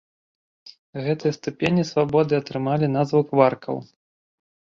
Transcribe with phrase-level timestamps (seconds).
[1.07, 3.75] Гэтыя ступені свабоды атрымалі назву кваркаў.